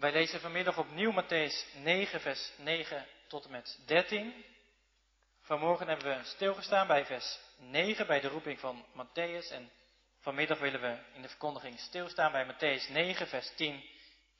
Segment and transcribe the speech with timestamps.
[0.00, 4.44] Wij lezen vanmiddag opnieuw Matthäus 9, vers 9 tot en met 13.
[5.40, 9.50] Vanmorgen hebben we stilgestaan bij vers 9, bij de roeping van Matthäus.
[9.50, 9.70] En
[10.18, 13.84] vanmiddag willen we in de verkondiging stilstaan bij Matthäus 9, vers 10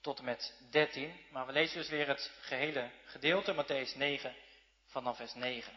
[0.00, 1.26] tot en met 13.
[1.30, 4.36] Maar we lezen dus weer het gehele gedeelte, Matthäus 9,
[4.86, 5.72] vanaf vers 9.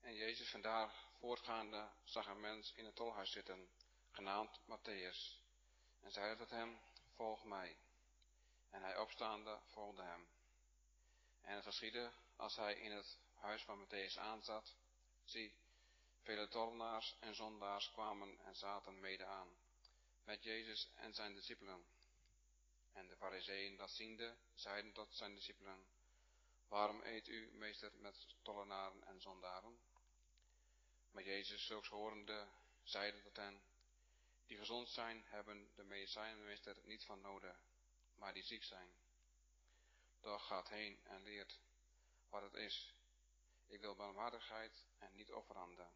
[0.00, 0.90] En Jezus vandaar
[1.20, 3.68] voortgaande zag een mens in het tolhuis zitten,
[4.10, 5.39] genaamd Matthäus,
[6.02, 6.78] en zeide tot hem,
[7.14, 7.76] volg mij.
[8.70, 10.28] En hij opstaande volgde hem.
[11.40, 14.74] En het geschiedde, als hij in het huis van Matthäus aanzat,
[15.24, 15.54] zie,
[16.22, 19.48] vele tollenaars en zondaars kwamen en zaten mede aan,
[20.24, 21.84] met Jezus en zijn discipelen.
[22.92, 25.86] En de fariseeën dat ziende, zeiden tot zijn discipelen,
[26.68, 29.78] waarom eet u, meester, met tollenaren en zondaren?
[31.10, 32.46] Maar Jezus zulks horende,
[32.82, 33.62] zeide tot hen,
[34.50, 37.56] die gezond zijn, hebben de medicijnmeester niet van nodig,
[38.14, 38.88] maar die ziek zijn.
[40.20, 41.58] Doch gaat heen en leert
[42.28, 42.94] wat het is.
[43.66, 45.88] Ik wil barmhartigheid en niet offeranden.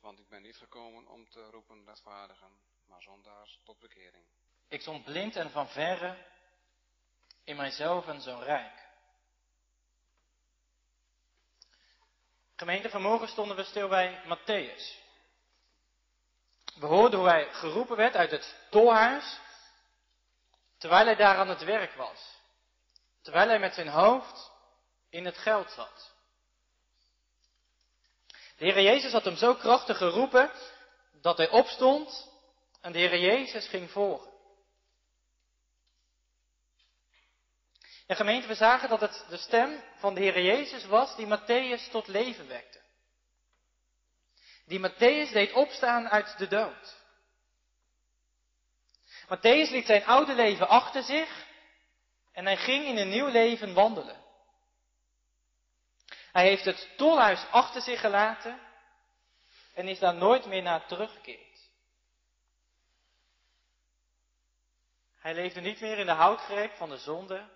[0.00, 2.50] Want ik ben niet gekomen om te roepen rechtvaardigen,
[2.86, 4.24] maar zondaars tot bekering.
[4.68, 6.26] Ik stond blind en van verre
[7.44, 8.88] in mijzelf en zo rijk.
[12.56, 15.03] Gemeente, vanmorgen stonden we stil bij Matthäus.
[16.74, 19.40] We hoorden hoe hij geroepen werd uit het tolhuis,
[20.78, 22.42] terwijl hij daar aan het werk was.
[23.22, 24.50] Terwijl hij met zijn hoofd
[25.10, 26.12] in het geld zat.
[28.56, 30.50] De Heer Jezus had hem zo krachtig geroepen
[31.20, 32.30] dat hij opstond
[32.80, 34.32] en de Heer Jezus ging volgen.
[38.06, 41.90] En gemeente, we zagen dat het de stem van de Heer Jezus was die Matthäus
[41.90, 42.80] tot leven wekte.
[44.64, 47.02] Die Matthäus deed opstaan uit de dood.
[49.28, 51.46] Matthäus liet zijn oude leven achter zich
[52.32, 54.22] en hij ging in een nieuw leven wandelen.
[56.32, 58.60] Hij heeft het tolhuis achter zich gelaten
[59.74, 61.68] en is daar nooit meer naar teruggekeerd.
[65.18, 67.48] Hij leefde niet meer in de houtgreep van de zonde,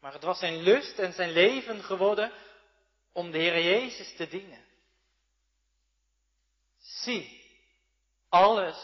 [0.00, 2.32] maar het was zijn lust en zijn leven geworden
[3.12, 4.67] om de Heer Jezus te dienen.
[6.88, 7.44] Zie,
[8.28, 8.76] alles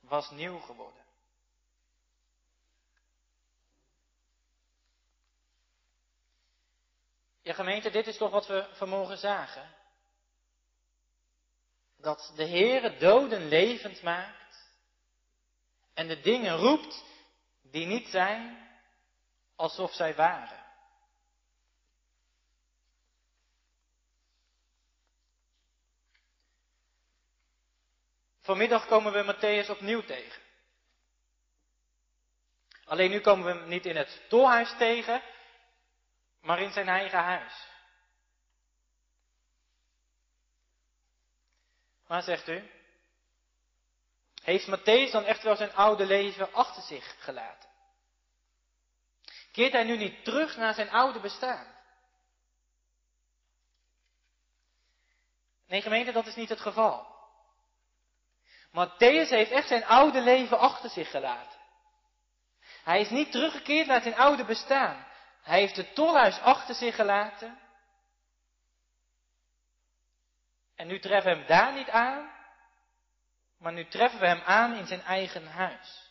[0.00, 1.04] was nieuw geworden.
[7.42, 9.74] Ja, gemeente, dit is toch wat we vanmorgen zagen.
[11.96, 14.70] Dat de Heere doden levend maakt
[15.94, 17.04] en de dingen roept
[17.62, 18.68] die niet zijn
[19.56, 20.67] alsof zij waren.
[28.48, 30.42] Vanmiddag komen we Matthäus opnieuw tegen.
[32.84, 35.22] Alleen nu komen we hem niet in het tolhuis tegen,
[36.40, 37.66] maar in zijn eigen huis.
[42.06, 42.70] Maar zegt u,
[44.42, 47.68] heeft Matthäus dan echt wel zijn oude leven achter zich gelaten?
[49.52, 51.66] Keert hij nu niet terug naar zijn oude bestaan?
[55.66, 57.17] Nee, gemeente, dat is niet het geval.
[58.78, 61.58] Matthäus heeft echt zijn oude leven achter zich gelaten.
[62.84, 65.06] Hij is niet teruggekeerd naar zijn oude bestaan.
[65.42, 67.58] Hij heeft het tolhuis achter zich gelaten.
[70.76, 72.30] En nu treffen we hem daar niet aan,
[73.58, 76.10] maar nu treffen we hem aan in zijn eigen huis.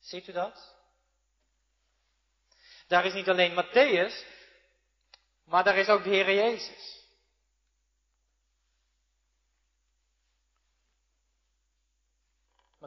[0.00, 0.76] Ziet u dat?
[2.86, 4.26] Daar is niet alleen Matthäus,
[5.44, 6.93] maar daar is ook de Heer Jezus.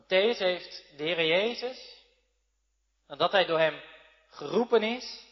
[0.08, 2.04] Matthäus heeft de Heer Jezus,
[3.08, 3.82] nadat hij door hem
[4.30, 5.26] geroepen is,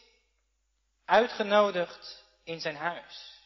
[1.04, 3.40] uitgenodigd in zijn huis.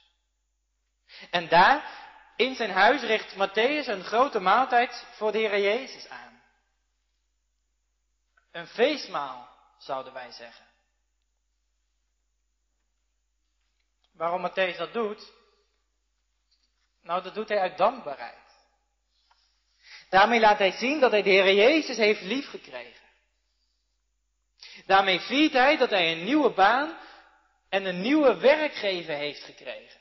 [1.30, 6.42] En daar, in zijn huis, richt Matthäus een grote maaltijd voor de Heer Jezus aan.
[8.50, 10.66] Een feestmaal, zouden wij zeggen.
[14.12, 15.32] Waarom Matthäus dat doet?
[17.02, 18.39] Nou, dat doet hij uit dankbaarheid.
[20.10, 23.08] Daarmee laat hij zien dat hij de Heer Jezus heeft liefgekregen.
[24.86, 26.96] Daarmee viert hij dat hij een nieuwe baan
[27.68, 30.00] en een nieuwe werkgever heeft gekregen.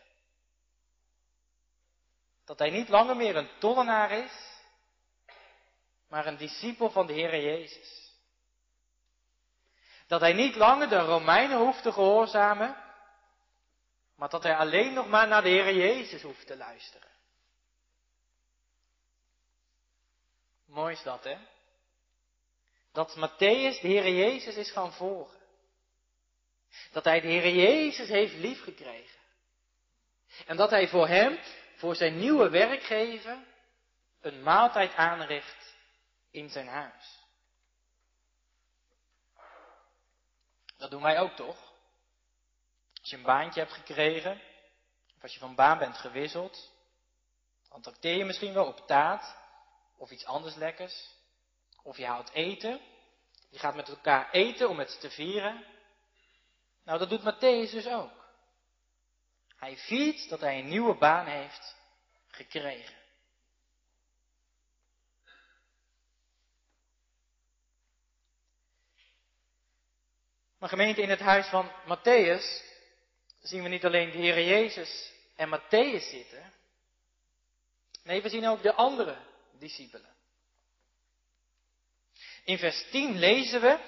[2.46, 4.32] Dat hij niet langer meer een tollenaar is,
[6.08, 8.14] maar een discipel van de Heer Jezus.
[10.08, 12.76] Dat hij niet langer de Romeinen hoeft te gehoorzamen,
[14.16, 17.09] maar dat hij alleen nog maar naar de Heer Jezus hoeft te luisteren.
[20.70, 21.38] Mooi is dat, hè?
[22.92, 25.40] Dat Matthäus de Heer Jezus is gaan volgen.
[26.92, 29.20] Dat hij de Heer Jezus heeft liefgekregen.
[30.46, 31.40] En dat hij voor hem,
[31.76, 33.38] voor zijn nieuwe werkgever,
[34.22, 35.76] een maaltijd aanricht
[36.32, 37.20] in zijn huis.
[40.78, 41.74] Dat doen wij ook toch?
[43.00, 44.42] Als je een baantje hebt gekregen,
[45.16, 46.72] of als je van baan bent gewisseld,
[47.70, 49.39] dan trakteer je misschien wel op taart
[50.00, 51.10] of iets anders lekkers.
[51.84, 52.82] Of je haalt eten.
[53.50, 55.66] Je gaat met elkaar eten om het te vieren.
[56.84, 58.12] Nou, dat doet Matthäus dus ook.
[59.56, 61.76] Hij viert dat hij een nieuwe baan heeft
[62.28, 62.98] gekregen.
[70.58, 72.64] Maar gemeente in het huis van Matthäus
[73.42, 76.54] zien we niet alleen de Heer Jezus en Matthäus zitten.
[78.04, 79.29] Nee, we zien ook de andere
[79.60, 80.16] discipelen.
[82.44, 83.80] In vers 10 lezen we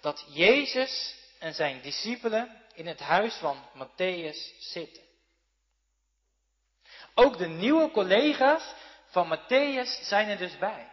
[0.00, 5.02] dat Jezus en zijn discipelen in het huis van Matthäus zitten.
[7.14, 8.74] Ook de nieuwe collega's
[9.06, 10.90] van Matthäus zijn er dus bij.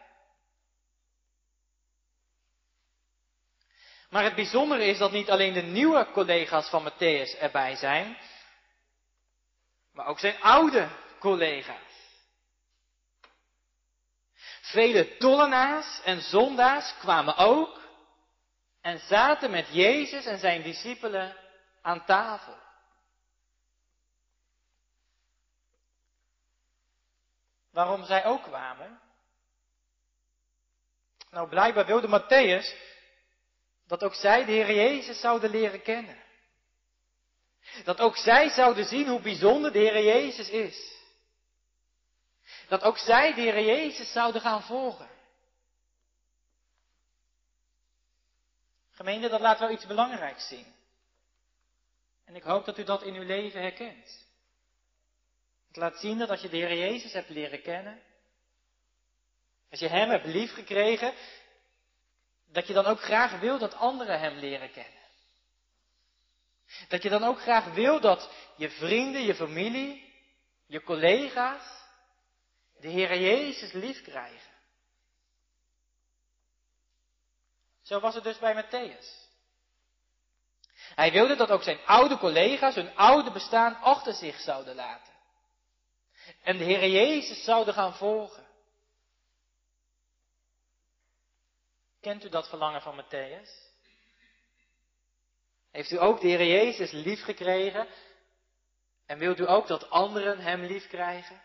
[4.09, 8.17] Maar het bijzondere is dat niet alleen de nieuwe collega's van Matthäus erbij zijn,
[9.91, 11.86] maar ook zijn oude collega's.
[14.71, 17.81] Vele tollenaars en zondaars kwamen ook
[18.81, 21.35] en zaten met Jezus en zijn discipelen
[21.81, 22.57] aan tafel.
[27.71, 28.99] Waarom zij ook kwamen?
[31.29, 32.75] Nou, blijkbaar wilde Matthäus
[33.87, 36.23] dat ook zij de Heer Jezus zouden leren kennen.
[37.83, 40.96] Dat ook zij zouden zien hoe bijzonder de Heer Jezus is.
[42.67, 45.09] Dat ook zij de Heer Jezus zouden gaan volgen.
[48.91, 50.75] Gemeente, dat laat wel iets belangrijks zien.
[52.25, 54.25] En ik hoop dat u dat in uw leven herkent.
[55.67, 58.01] Het laat zien dat als je de Heer Jezus hebt leren kennen,
[59.69, 61.13] als je Hem hebt liefgekregen,
[62.51, 65.01] dat je dan ook graag wil dat anderen Hem leren kennen.
[66.87, 70.13] Dat je dan ook graag wil dat je vrienden, je familie,
[70.65, 71.77] je collega's
[72.79, 74.55] de Heer Jezus lief krijgen.
[77.81, 79.25] Zo was het dus bij Matthäus.
[80.95, 85.13] Hij wilde dat ook zijn oude collega's hun oude bestaan achter zich zouden laten.
[86.43, 88.45] En de Heer Jezus zouden gaan volgen.
[92.01, 93.49] Kent u dat verlangen van Matthäus?
[95.71, 97.87] Heeft u ook de Heer Jezus lief gekregen?
[99.05, 101.41] En wilt u ook dat anderen Hem lief krijgen?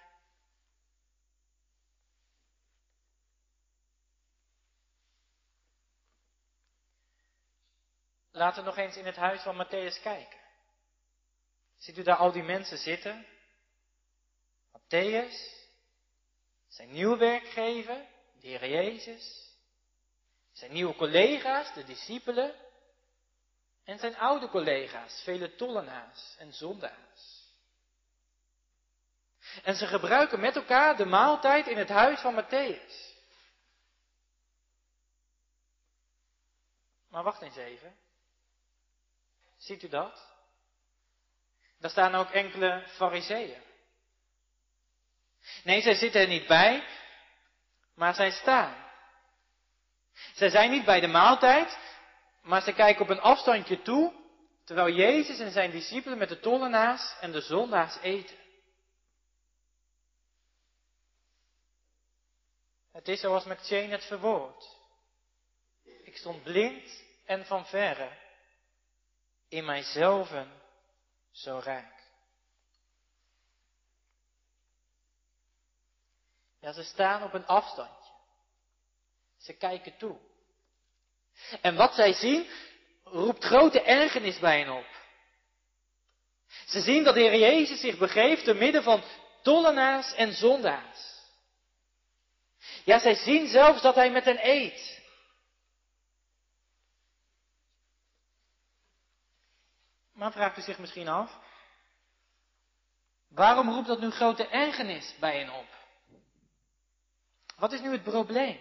[8.33, 10.41] Laten we nog eens in het huis van Matthäus kijken.
[11.79, 13.27] Ziet u daar al die mensen zitten?
[14.73, 15.61] Matthäus,
[16.69, 18.07] zijn nieuwe werkgever,
[18.41, 19.57] de Heer Jezus,
[20.53, 22.55] zijn nieuwe collega's, de discipelen,
[23.85, 27.43] en zijn oude collega's, vele tollenaars en zondaars.
[29.63, 33.13] En ze gebruiken met elkaar de maaltijd in het huis van Matthäus.
[37.09, 38.02] Maar wacht eens even.
[39.63, 40.31] Ziet u dat?
[41.79, 43.63] Daar staan ook enkele fariseeën.
[45.65, 46.87] Nee, zij zitten er niet bij,
[47.95, 48.91] maar zij staan.
[50.35, 51.79] Zij zijn niet bij de maaltijd,
[52.43, 54.13] maar ze kijken op een afstandje toe,
[54.65, 58.37] terwijl Jezus en zijn discipelen met de tollenaars en de zondaars eten.
[62.93, 64.77] Het is zoals McChain het verwoordt.
[66.05, 68.22] Ik stond blind en van verre
[69.53, 70.31] in mijzelf
[71.33, 72.03] zo rijk.
[76.61, 78.13] Ja, ze staan op een afstandje.
[79.39, 80.17] Ze kijken toe.
[81.61, 82.47] En wat zij zien,
[83.05, 84.87] roept grote ergernis bij hen op.
[86.67, 89.03] Ze zien dat de Heer Jezus zich begeeft te midden van
[89.43, 91.21] tollenaars en zondaars.
[92.85, 95.02] Ja, zij zien zelfs dat hij met hen eet.
[100.23, 101.39] Maar vraagt u zich misschien af,
[103.29, 105.67] waarom roept dat nu grote ergernis bij hen op?
[107.57, 108.59] Wat is nu het probleem?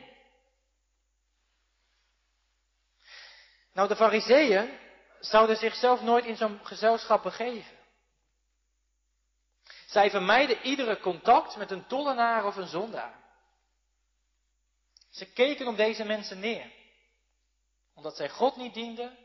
[3.74, 4.80] Nou, de fariseeën
[5.20, 7.78] zouden zichzelf nooit in zo'n gezelschap begeven.
[9.86, 13.20] Zij vermijden iedere contact met een tollenaar of een zondaar.
[15.10, 16.72] Ze keken op deze mensen neer.
[17.94, 19.21] Omdat zij God niet dienden.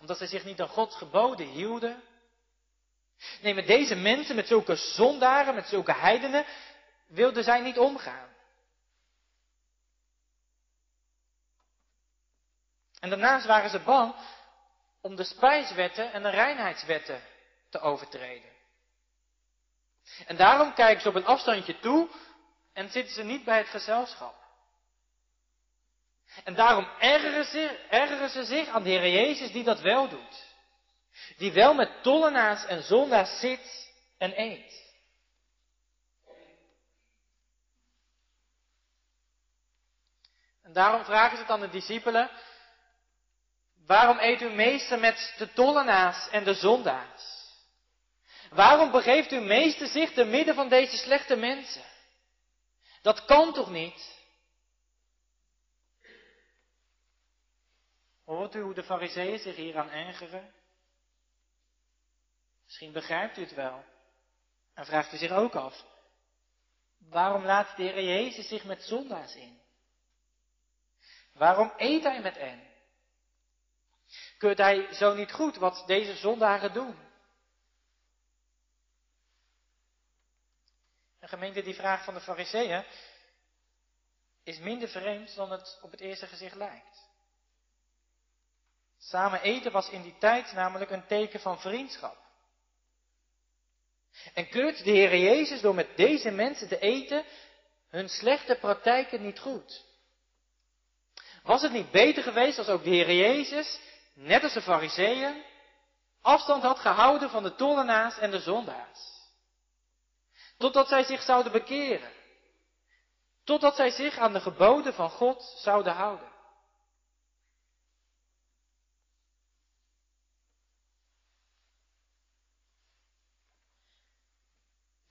[0.00, 2.02] Omdat zij zich niet aan Gods geboden hielden.
[3.40, 6.44] Nee, met deze mensen, met zulke zondaren, met zulke heidenen,
[7.06, 8.30] wilden zij niet omgaan.
[13.00, 14.14] En daarnaast waren ze bang
[15.00, 17.22] om de spijswetten en de reinheidswetten
[17.70, 18.50] te overtreden.
[20.26, 22.08] En daarom kijken ze op een afstandje toe
[22.72, 24.41] en zitten ze niet bij het gezelschap.
[26.44, 30.44] En daarom ergeren ze, ergeren ze zich aan de Heer Jezus die dat wel doet.
[31.36, 34.80] Die wel met tollenaars en zondaars zit en eet.
[40.62, 42.30] En daarom vragen ze het aan de discipelen,
[43.86, 47.22] waarom eet uw meester met de tollenaars en de zondaars?
[48.50, 51.82] Waarom begeeft uw meester zich te midden van deze slechte mensen?
[53.02, 54.11] Dat kan toch niet?
[58.24, 60.52] Hoort u hoe de fariseeën zich hieraan ergeren?
[62.64, 63.84] Misschien begrijpt u het wel.
[64.74, 65.84] En vraagt u zich ook af,
[66.98, 69.60] waarom laat de Heer Jezus zich met zondaars in?
[71.32, 72.70] Waarom eet hij met hen?
[74.38, 77.10] Keurt hij zo niet goed wat deze zondaren doen?
[81.20, 82.84] Een gemeente die vraag van de fariseeën
[84.42, 87.01] is minder vreemd dan het op het eerste gezicht lijkt.
[89.08, 92.16] Samen eten was in die tijd namelijk een teken van vriendschap.
[94.34, 97.24] En keurt de Heer Jezus door met deze mensen te eten
[97.88, 99.84] hun slechte praktijken niet goed?
[101.42, 103.80] Was het niet beter geweest als ook de Heer Jezus,
[104.14, 105.44] net als de Fariseeën,
[106.20, 109.00] afstand had gehouden van de tollenaars en de zondaars?
[110.58, 112.12] Totdat zij zich zouden bekeren.
[113.44, 116.31] Totdat zij zich aan de geboden van God zouden houden.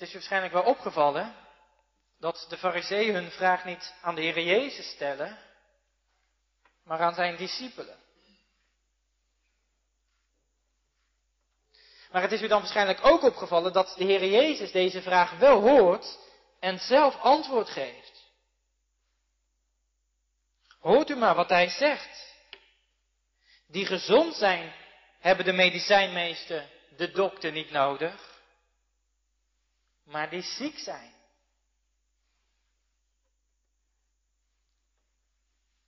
[0.01, 1.36] Het is waarschijnlijk wel opgevallen
[2.20, 5.38] dat de fariseeën hun vraag niet aan de Heer Jezus stellen,
[6.84, 7.98] maar aan zijn discipelen.
[12.12, 15.62] Maar het is u dan waarschijnlijk ook opgevallen dat de Heer Jezus deze vraag wel
[15.62, 16.20] hoort
[16.60, 18.31] en zelf antwoord geeft.
[20.79, 22.34] Hoort u maar wat hij zegt.
[23.67, 24.74] Die gezond zijn,
[25.20, 28.30] hebben de medicijnmeester, de dokter niet nodig,
[30.03, 31.13] maar die ziek zijn.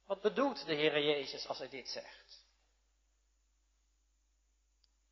[0.06, 2.42] Wat bedoelt de Heer Jezus als hij dit zegt?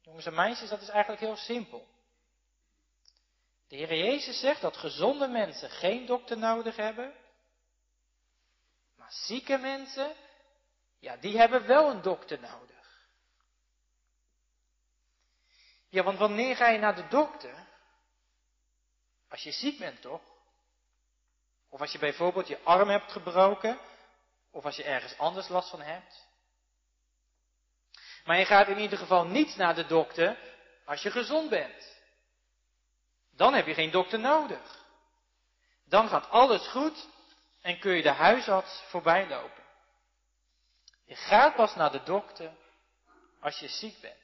[0.01, 1.87] Jongens en meisjes, dat is eigenlijk heel simpel.
[3.67, 7.13] De Heer Jezus zegt dat gezonde mensen geen dokter nodig hebben,
[8.95, 10.15] maar zieke mensen,
[10.99, 12.69] ja, die hebben wel een dokter nodig.
[15.89, 17.67] Ja, want wanneer ga je naar de dokter?
[19.31, 20.21] Als je ziek bent, toch?
[21.69, 23.79] Of als je bijvoorbeeld je arm hebt gebroken,
[24.51, 26.25] of als je ergens anders last van hebt.
[28.25, 30.37] Maar je gaat in ieder geval niet naar de dokter
[30.85, 31.99] als je gezond bent.
[33.35, 34.85] Dan heb je geen dokter nodig.
[35.85, 37.07] Dan gaat alles goed
[37.61, 39.63] en kun je de huisarts voorbij lopen.
[41.05, 42.51] Je gaat pas naar de dokter
[43.39, 44.20] als je ziek bent.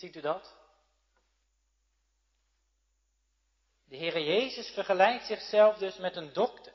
[0.00, 0.54] Ziet u dat?
[3.84, 6.72] De Heere Jezus vergelijkt zichzelf dus met een dokter.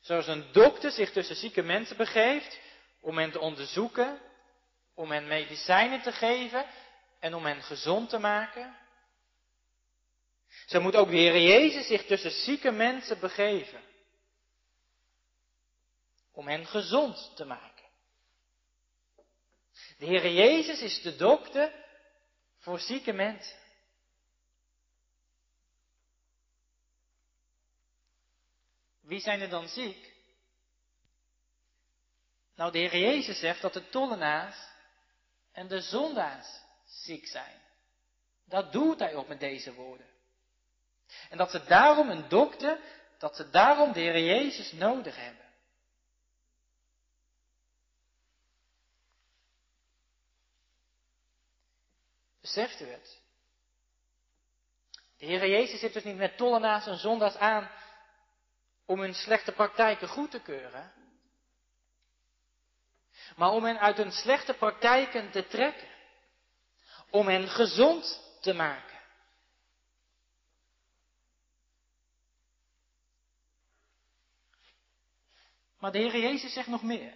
[0.00, 2.60] Zoals een dokter zich tussen zieke mensen begeeft
[3.00, 4.20] om hen te onderzoeken,
[4.94, 6.66] om hen medicijnen te geven
[7.20, 8.76] en om hen gezond te maken.
[10.66, 13.80] Zo moet ook de Heer Jezus zich tussen zieke mensen begeven.
[16.32, 17.75] Om hen gezond te maken.
[19.98, 21.72] De Heer Jezus is de dokter
[22.58, 23.56] voor zieke mensen.
[29.00, 30.14] Wie zijn er dan ziek?
[32.56, 34.56] Nou, de Heer Jezus zegt dat de tollenaars
[35.52, 36.46] en de zondaars
[36.84, 37.60] ziek zijn.
[38.44, 40.06] Dat doet hij op met deze woorden.
[41.30, 42.78] En dat ze daarom een dokter,
[43.18, 45.45] dat ze daarom de Heer Jezus nodig hebben.
[52.56, 53.20] Beseft u het?
[55.18, 57.70] De Heer Jezus zit dus niet met tollenaars en zondaars aan
[58.86, 60.92] om hun slechte praktijken goed te keuren,
[63.36, 65.88] maar om hen uit hun slechte praktijken te trekken,
[67.10, 69.00] om hen gezond te maken.
[75.78, 77.14] Maar de Heer Jezus zegt nog meer.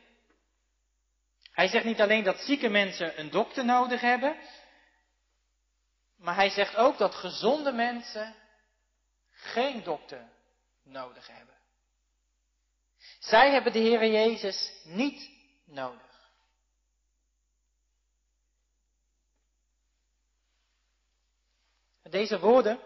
[1.53, 4.37] Hij zegt niet alleen dat zieke mensen een dokter nodig hebben,
[6.21, 8.35] maar hij zegt ook dat gezonde mensen
[9.31, 10.29] geen dokter
[10.83, 11.55] nodig hebben.
[13.19, 15.31] Zij hebben de Heer Jezus niet
[15.65, 16.09] nodig.
[22.03, 22.81] Deze woorden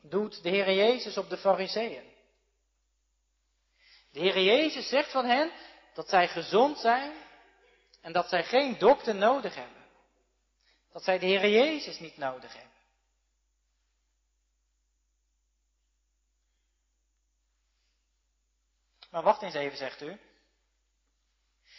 [0.00, 2.08] doet de Heer Jezus op de Fariseeën.
[4.12, 5.52] De Heer Jezus zegt van hen
[5.94, 7.12] dat zij gezond zijn
[8.00, 9.79] en dat zij geen dokter nodig hebben.
[10.92, 12.78] Dat zij de Heer Jezus niet nodig hebben.
[19.10, 20.18] Maar wacht eens even, zegt u.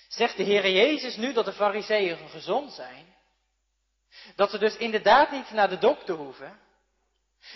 [0.07, 3.15] Zegt de Heer Jezus nu dat de fariseeën gezond zijn?
[4.35, 6.59] Dat ze dus inderdaad niet naar de dokter hoeven?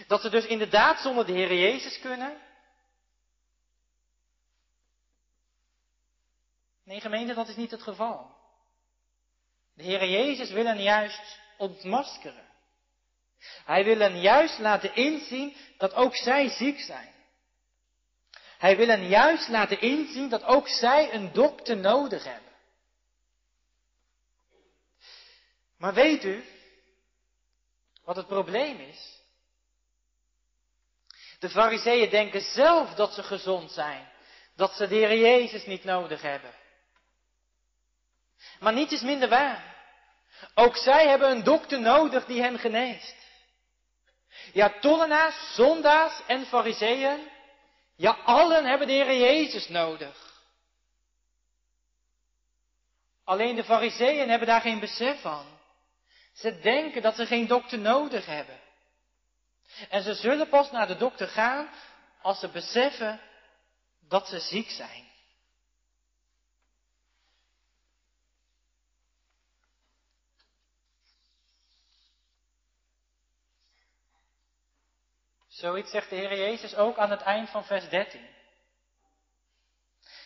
[0.08, 2.42] Dat ze dus inderdaad zonder de Heer Jezus kunnen?
[6.84, 8.36] Nee, gemeente, dat is niet het geval.
[9.74, 12.46] De Heer Jezus wil hen juist ontmaskeren.
[13.66, 17.14] Hij wil hen juist laten inzien dat ook zij ziek zijn.
[18.58, 22.52] Hij wil hen juist laten inzien dat ook zij een dokter nodig hebben.
[25.78, 26.44] Maar weet u
[28.04, 29.14] wat het probleem is?
[31.40, 34.12] De fariseeën denken zelf dat ze gezond zijn,
[34.56, 36.54] dat ze de Heer Jezus niet nodig hebben.
[38.60, 39.75] Maar niets is minder waar.
[40.54, 43.16] Ook zij hebben een dokter nodig die hen geneest.
[44.54, 47.30] Ja, tollenaars, zondaars en fariseeën,
[47.96, 50.34] ja, allen hebben de Heer Jezus nodig.
[53.24, 55.46] Alleen de fariseeën hebben daar geen besef van.
[56.34, 58.60] Ze denken dat ze geen dokter nodig hebben.
[59.90, 61.70] En ze zullen pas naar de dokter gaan
[62.22, 63.22] als ze beseffen
[64.08, 65.05] dat ze ziek zijn.
[75.66, 78.28] Zoiets zegt de Heer Jezus ook aan het eind van vers 13.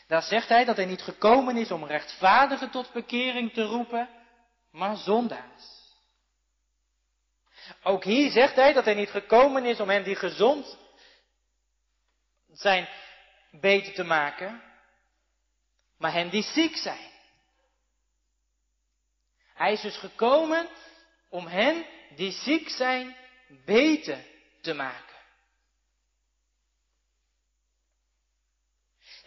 [0.08, 4.10] Daar zegt hij dat hij niet gekomen is om rechtvaardigen tot bekering te roepen,
[4.72, 5.94] maar zondaars.
[7.84, 10.78] Ook hier zegt hij dat hij niet gekomen is om hen die gezond
[12.52, 12.88] zijn
[13.52, 14.64] beter te maken,
[15.98, 17.12] maar hen die ziek zijn.
[19.54, 20.70] Hij is dus gekomen
[21.30, 23.16] om hen die ziek zijn
[23.66, 24.26] beter
[24.62, 25.09] te maken.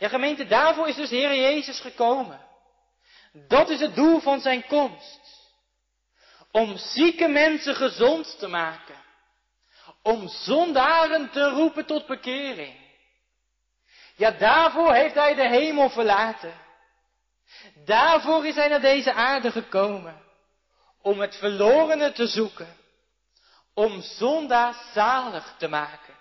[0.02, 2.40] Ja, gemeente, daarvoor is dus Heer Jezus gekomen.
[3.32, 5.20] Dat is het doel van zijn komst.
[6.50, 8.94] Om zieke mensen gezond te maken.
[10.02, 12.74] Om zondaren te roepen tot bekering.
[14.16, 16.54] Ja, daarvoor heeft hij de hemel verlaten.
[17.84, 20.22] Daarvoor is hij naar deze aarde gekomen.
[21.02, 22.76] Om het verlorene te zoeken.
[23.74, 26.11] Om zondaars zalig te maken.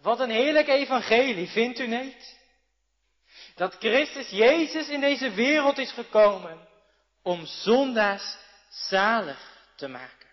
[0.00, 2.38] Wat een heerlijk evangelie, vindt u niet?
[3.54, 6.68] Dat Christus Jezus in deze wereld is gekomen
[7.22, 8.36] om zondaars
[8.68, 10.28] zalig te maken.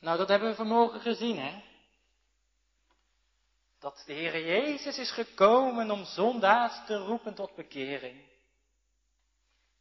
[0.00, 1.62] Nou, dat hebben we vanmorgen gezien, hè?
[3.80, 8.24] Dat de Heer Jezus is gekomen om zondaars te roepen tot bekering.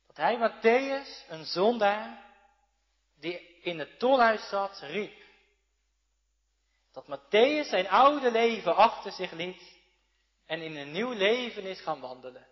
[0.08, 2.24] Dat hij Matthäus, een zondaar,
[3.20, 5.24] die in het tolhuis zat, riep.
[6.92, 9.62] Dat Matthäus zijn oude leven achter zich liet
[10.46, 12.48] en in een nieuw leven is gaan wandelen.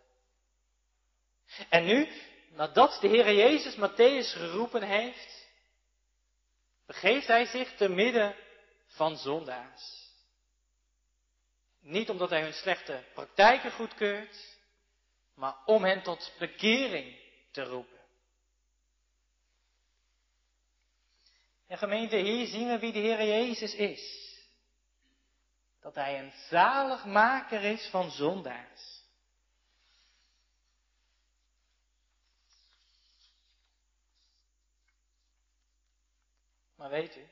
[1.69, 2.07] En nu,
[2.49, 5.47] nadat de Heer Jezus Matthäus geroepen heeft,
[6.85, 8.35] begeeft hij zich te midden
[8.87, 10.11] van zondaars.
[11.79, 14.57] Niet omdat hij hun slechte praktijken goedkeurt,
[15.35, 17.19] maar om hen tot bekering
[17.51, 17.92] te roepen.
[21.67, 24.21] En gemeente, hier zien we wie de Heer Jezus is.
[25.81, 29.01] Dat Hij een zaligmaker is van zondaars.
[36.75, 37.27] Maar weet u,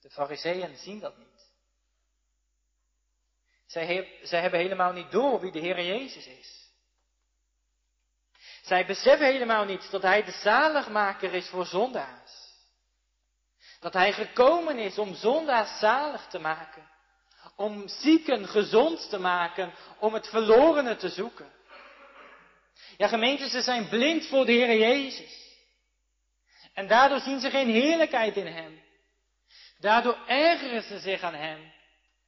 [0.00, 1.50] de fariseeën zien dat niet.
[3.66, 6.67] Zij, zij hebben helemaal niet door wie de Heer Jezus is.
[8.68, 12.32] Zij beseffen helemaal niet dat Hij de zaligmaker is voor zondaars.
[13.80, 16.88] Dat Hij gekomen is om zondaars zalig te maken.
[17.56, 19.72] Om zieken gezond te maken.
[19.98, 21.52] Om het verlorene te zoeken.
[22.96, 25.56] Ja, gemeenten, ze zijn blind voor de Heer Jezus.
[26.74, 28.82] En daardoor zien ze geen heerlijkheid in Hem.
[29.78, 31.72] Daardoor ergeren ze zich aan hem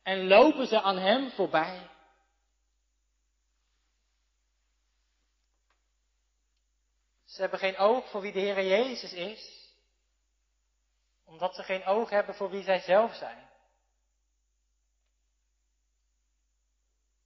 [0.03, 1.89] en lopen ze aan hem voorbij.
[7.41, 9.71] Ze hebben geen oog voor wie de Heer Jezus is,
[11.25, 13.49] omdat ze geen oog hebben voor wie zij zelf zijn.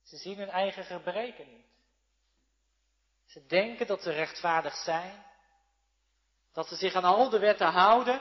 [0.02, 1.66] Ze zien hun eigen gebreken niet.
[3.26, 5.24] Ze denken dat ze rechtvaardig zijn,
[6.52, 8.20] dat ze zich aan al de wetten houden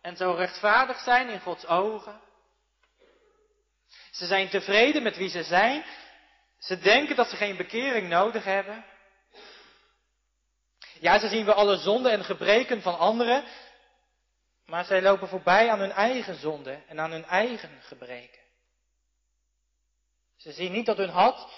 [0.00, 2.20] en zo rechtvaardig zijn in Gods ogen.
[4.10, 5.84] Ze zijn tevreden met wie ze zijn.
[6.58, 8.84] Ze denken dat ze geen bekering nodig hebben.
[11.04, 13.44] Ja, ze zien we alle zonden en gebreken van anderen,
[14.66, 18.42] maar zij lopen voorbij aan hun eigen zonden en aan hun eigen gebreken.
[20.36, 21.52] Ze zien niet dat hun hart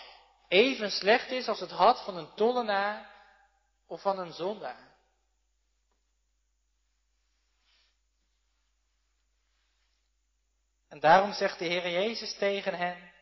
[0.49, 3.11] even slecht is als het hart van een tollenaar
[3.87, 4.95] of van een zondaar.
[10.89, 13.13] En daarom zegt de Heer Jezus tegen hen,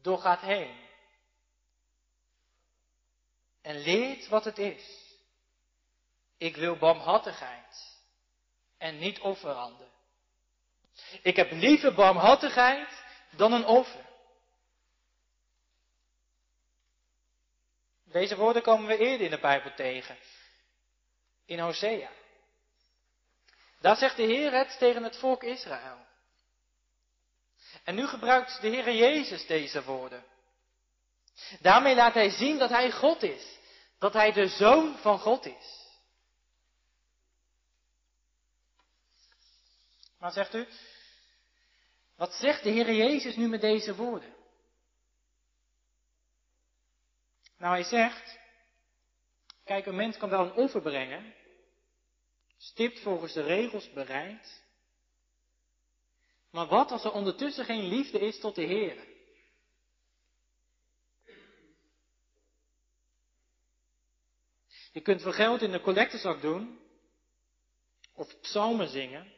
[0.00, 0.85] door gaat heen
[3.66, 4.82] en leert wat het is.
[6.38, 7.98] Ik wil barmhartigheid
[8.78, 9.88] en niet offeranden.
[11.22, 12.88] Ik heb liever barmhartigheid
[13.30, 14.04] dan een offer.
[18.04, 20.16] Deze woorden komen we eerder in de Bijbel tegen.
[21.44, 22.10] In Hosea.
[23.80, 26.06] Daar zegt de Heer het tegen het volk Israël.
[27.84, 30.24] En nu gebruikt de Heer Jezus deze woorden.
[31.60, 33.55] Daarmee laat hij zien dat hij God is.
[33.98, 35.86] Dat hij de zoon van God is.
[40.18, 40.66] Maar zegt u,
[42.16, 44.34] wat zegt de Heer Jezus nu met deze woorden?
[47.58, 48.38] Nou, hij zegt,
[49.64, 51.34] kijk, een mens kan wel een offer brengen,
[52.56, 54.64] stipt volgens de regels bereid,
[56.50, 59.15] maar wat als er ondertussen geen liefde is tot de Heer?
[64.96, 66.78] Je kunt veel geld in de collectezak doen,
[68.14, 69.32] of psalmen zingen,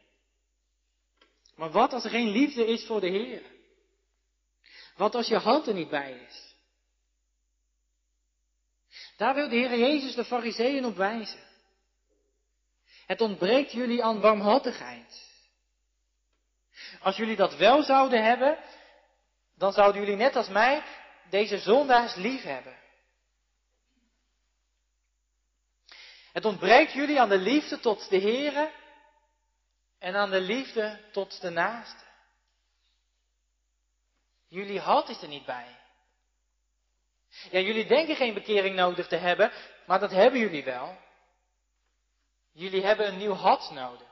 [1.56, 3.42] maar wat als er geen liefde is voor de Heer?
[4.96, 6.54] Wat als je hand er niet bij is?
[9.16, 11.44] Daar wil de Heer Jezus de Fariseeën op wijzen.
[13.06, 15.26] Het ontbreekt jullie aan warmhartigheid.
[17.00, 18.58] Als jullie dat wel zouden hebben,
[19.54, 20.82] dan zouden jullie net als mij
[21.30, 22.86] deze zondaars lief hebben.
[26.38, 28.72] Het ontbreekt jullie aan de liefde tot de Heere
[29.98, 32.04] en aan de liefde tot de naaste.
[34.48, 35.78] Jullie hart is er niet bij.
[37.50, 39.52] Ja, jullie denken geen bekering nodig te hebben,
[39.86, 40.98] maar dat hebben jullie wel.
[42.52, 44.08] Jullie hebben een nieuw hart nodig.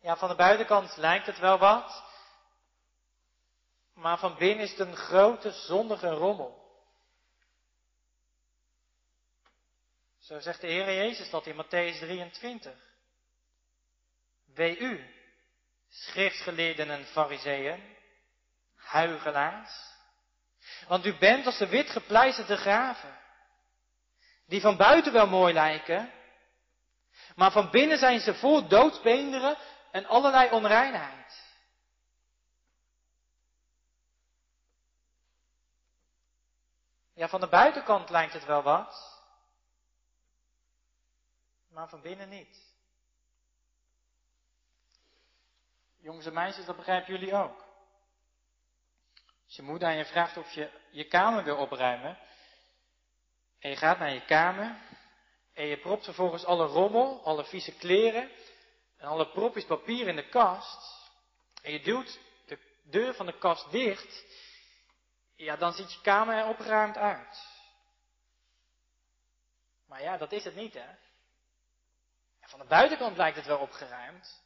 [0.00, 2.04] Ja, van de buitenkant lijkt het wel wat,
[3.94, 6.61] maar van binnen is het een grote zondige rommel.
[10.32, 12.72] Zo zegt de Heer Jezus dat in Matthäus 23.
[14.54, 15.14] Wee u,
[15.88, 17.96] schriftgeleerden en fariseeën,
[18.76, 19.72] huigelaars,
[20.88, 23.18] want u bent als de wit gepleisterde graven,
[24.46, 26.12] die van buiten wel mooi lijken,
[27.34, 29.56] maar van binnen zijn ze vol doodsbeenderen
[29.90, 31.42] en allerlei onreinheid.
[37.14, 39.11] Ja, van de buitenkant lijkt het wel wat,
[41.72, 42.70] maar van binnen niet.
[45.98, 47.64] Jongens en meisjes, dat begrijpen jullie ook.
[49.44, 52.18] Als je moeder aan je vraagt of je je kamer wil opruimen,
[53.58, 54.76] en je gaat naar je kamer,
[55.52, 58.30] en je propt vervolgens alle rommel, alle vieze kleren,
[58.96, 61.10] en alle propjes papier in de kast,
[61.62, 64.24] en je duwt de deur van de kast dicht,
[65.34, 67.46] ja, dan ziet je kamer er opgeruimd uit.
[69.86, 70.94] Maar ja, dat is het niet, hè.
[72.52, 74.42] Van de buitenkant lijkt het wel opgeruimd.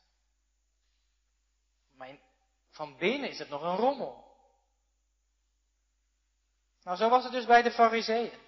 [1.97, 2.19] Maar
[2.71, 4.37] van binnen is het nog een rommel.
[6.83, 8.39] Nou, zo was het dus bij de fariseeën.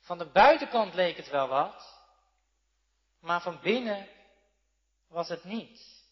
[0.00, 2.02] Van de buitenkant leek het wel wat,
[3.20, 4.08] maar van binnen
[5.08, 6.04] was het niet.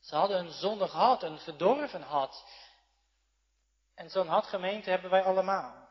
[0.00, 2.44] Ze hadden een zondig hart, een verdorven hart.
[3.94, 5.89] En zo'n hart gemeente hebben wij allemaal.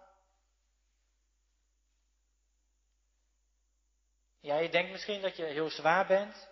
[4.50, 6.48] Ja, je denkt misschien dat je heel zwaar bent,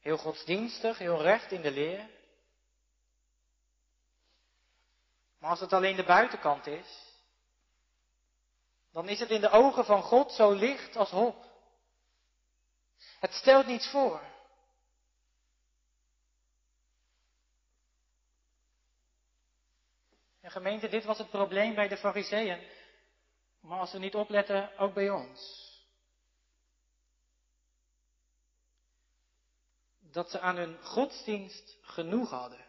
[0.00, 2.08] heel godsdienstig, heel recht in de leer.
[5.38, 7.18] Maar als het alleen de buitenkant is,
[8.92, 11.44] dan is het in de ogen van God zo licht als hop.
[13.20, 14.22] Het stelt niets voor.
[20.40, 22.66] En gemeente, dit was het probleem bij de fariseeën.
[23.60, 25.69] Maar als we niet opletten, ook bij ons.
[30.12, 32.64] Dat ze aan hun godsdienst genoeg hadden.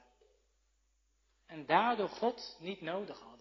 [1.46, 3.32] En daardoor God niet nodig hadden.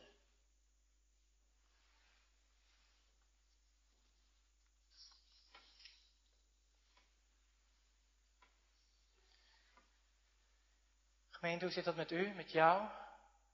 [11.31, 12.89] Gemeente, hoe zit dat met u, met jou,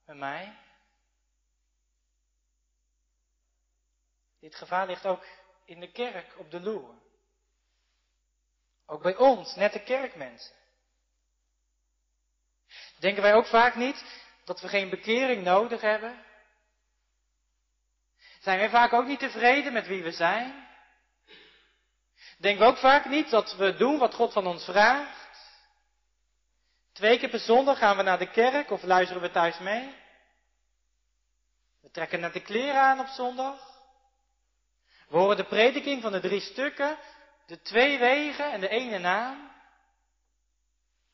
[0.04, 0.58] met mij?
[4.38, 5.24] Dit gevaar ligt ook
[5.64, 6.94] in de kerk op de loer.
[8.86, 10.54] Ook bij ons, net de kerkmensen.
[12.98, 14.04] Denken wij ook vaak niet
[14.44, 16.24] dat we geen bekering nodig hebben?
[18.40, 20.66] Zijn wij vaak ook niet tevreden met wie we zijn?
[22.38, 25.26] Denken we ook vaak niet dat we doen wat God van ons vraagt?
[26.92, 29.94] Twee keer per zondag gaan we naar de kerk of luisteren we thuis mee?
[31.82, 33.74] We trekken net de kleren aan op zondag.
[35.08, 36.98] We horen de prediking van de drie stukken,
[37.46, 39.50] de twee wegen en de ene naam.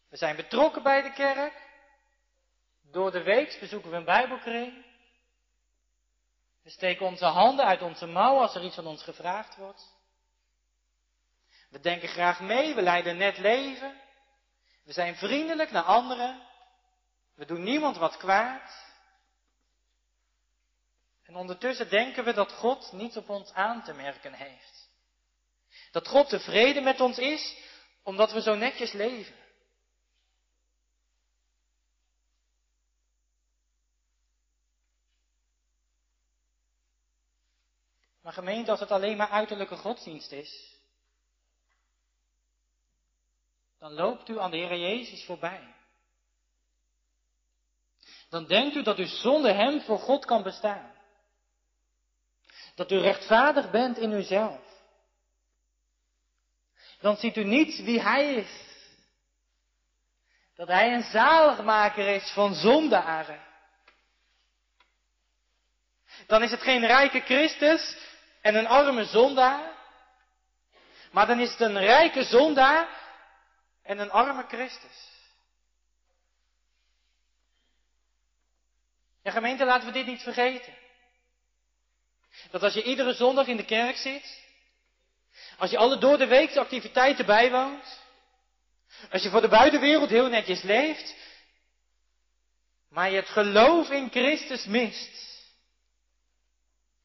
[0.09, 1.71] We zijn betrokken bij de kerk.
[2.91, 4.85] Door de week bezoeken we een bijbelkring.
[6.63, 10.01] We steken onze handen uit onze mouw als er iets van ons gevraagd wordt.
[11.71, 14.01] We denken graag mee, we leiden net leven.
[14.85, 16.43] We zijn vriendelijk naar anderen.
[17.35, 18.91] We doen niemand wat kwaad.
[21.23, 24.72] En ondertussen denken we dat God niets op ons aan te merken heeft.
[25.93, 27.57] Dat God tevreden met ons is
[28.03, 29.35] omdat we zo netjes leven.
[38.23, 40.77] Maar gemeente, als het alleen maar uiterlijke godsdienst is,
[43.79, 45.75] dan loopt u aan de Heer Jezus voorbij.
[48.29, 50.93] Dan denkt u dat u zonder Hem voor God kan bestaan.
[52.75, 54.72] Dat u rechtvaardig bent in uzelf.
[57.03, 58.51] Dan ziet u niet wie Hij is.
[60.55, 63.41] Dat Hij een zaligmaker is van zondaren.
[66.27, 67.97] Dan is het geen rijke Christus
[68.41, 69.71] en een arme zondaar.
[71.11, 72.89] Maar dan is het een rijke zondaar
[73.83, 75.11] en een arme Christus.
[79.23, 80.75] Ja, gemeente, laten we dit niet vergeten.
[82.51, 84.43] Dat als je iedere zondag in de kerk zit,
[85.59, 88.01] als je alle door de weekse activiteiten bijwoont,
[89.11, 91.15] als je voor de buitenwereld heel netjes leeft,
[92.89, 95.51] maar je het geloof in Christus mist,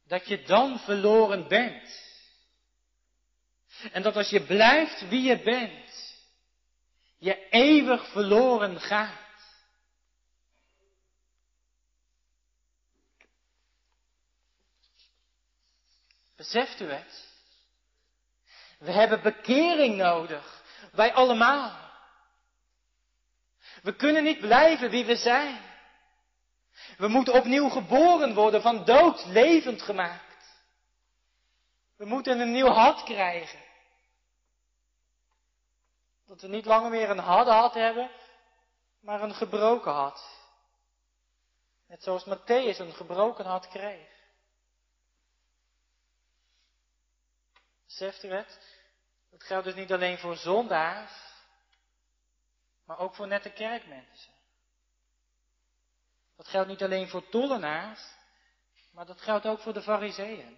[0.08, 2.06] dat je dan verloren bent.
[3.92, 6.16] En dat als je blijft wie je bent,
[7.18, 9.26] je eeuwig verloren gaat.
[16.36, 17.27] Beseft u het?
[18.78, 20.63] We hebben bekering nodig.
[20.92, 21.86] Wij allemaal.
[23.82, 25.66] We kunnen niet blijven wie we zijn.
[26.98, 30.26] We moeten opnieuw geboren worden, van dood levend gemaakt.
[31.96, 33.60] We moeten een nieuw hart krijgen.
[36.26, 38.10] Dat we niet langer meer een harde hart hebben,
[39.00, 40.22] maar een gebroken hart.
[41.88, 44.17] Net zoals Matthäus een gebroken hart kreeg.
[47.88, 48.60] Beseft u het?
[49.32, 51.12] Dat geldt dus niet alleen voor zondaars,
[52.86, 54.34] maar ook voor nette kerkmensen.
[56.36, 58.02] Dat geldt niet alleen voor tollenaars,
[58.91, 60.58] maar dat geldt ook voor de fariseeën.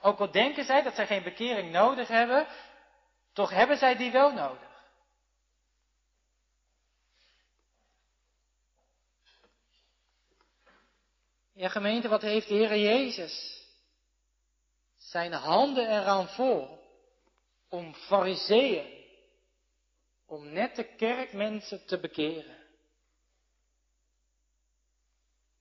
[0.00, 2.46] Ook al denken zij dat zij geen bekering nodig hebben,
[3.32, 4.70] toch hebben zij die wel nodig.
[11.52, 13.61] Ja, gemeente, wat heeft de Heer Jezus
[15.12, 16.80] zijn handen eraan vol
[17.68, 19.04] om fariseeën,
[20.26, 22.56] om nette kerkmensen te bekeren.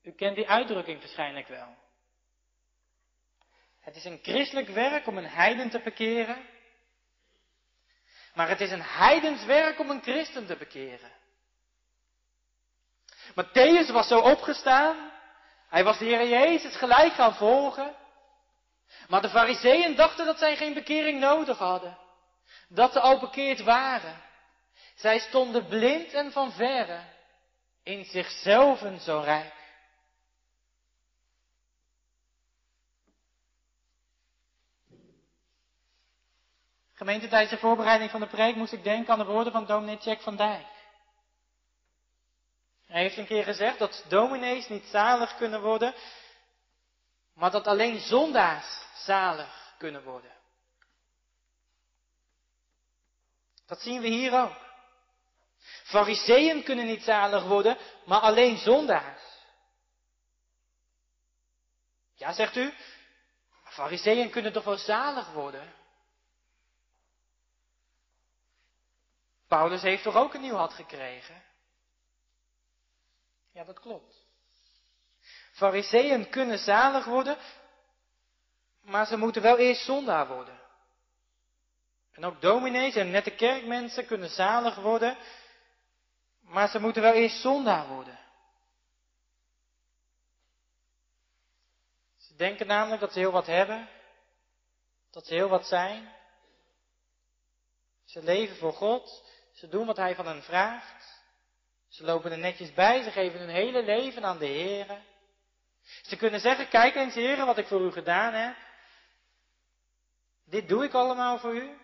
[0.01, 1.75] U kent die uitdrukking waarschijnlijk wel.
[3.79, 6.45] Het is een christelijk werk om een heiden te bekeren.
[8.33, 11.11] Maar het is een heidens werk om een christen te bekeren.
[13.31, 15.11] Matthäus was zo opgestaan.
[15.69, 17.99] Hij was de Heer Jezus gelijk gaan volgen.
[19.07, 21.97] Maar de fariseeën dachten dat zij geen bekering nodig hadden.
[22.67, 24.21] Dat ze al bekeerd waren.
[24.95, 26.99] Zij stonden blind en van verre.
[27.83, 29.53] In zichzelf zo rijk.
[36.93, 39.97] Gemeente, tijdens de voorbereiding van de preek moest ik denken aan de woorden van dominee
[39.97, 40.65] Jack van Dijk.
[42.87, 45.93] Hij heeft een keer gezegd dat dominees niet zalig kunnen worden,
[47.41, 50.31] maar dat alleen zondaars zalig kunnen worden.
[53.65, 54.57] Dat zien we hier ook.
[55.83, 59.21] Fariseeën kunnen niet zalig worden, maar alleen zondaars.
[62.13, 62.73] Ja, zegt u,
[63.63, 65.73] fariseeën kunnen toch wel zalig worden?
[69.47, 71.43] Paulus heeft toch ook een nieuw had gekregen?
[73.51, 74.20] Ja, dat klopt.
[75.61, 77.37] Fariseeën kunnen zalig worden,
[78.81, 80.59] maar ze moeten wel eerst zondaar worden.
[82.11, 85.17] En ook dominees en nette kerkmensen kunnen zalig worden,
[86.39, 88.19] maar ze moeten wel eerst zondaar worden.
[92.17, 93.89] Ze denken namelijk dat ze heel wat hebben,
[95.11, 96.13] dat ze heel wat zijn.
[98.05, 101.23] Ze leven voor God, ze doen wat Hij van hen vraagt.
[101.87, 105.09] Ze lopen er netjes bij, ze geven hun hele leven aan de Heer.
[106.01, 108.55] Ze kunnen zeggen, kijk eens Heer wat ik voor u gedaan heb.
[110.45, 111.77] Dit doe ik allemaal voor u.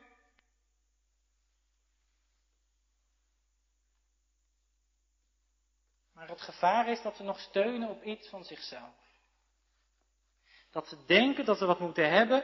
[6.14, 8.96] Maar het gevaar is dat ze nog steunen op iets van zichzelf.
[10.72, 12.44] Dat ze denken dat ze wat moeten hebben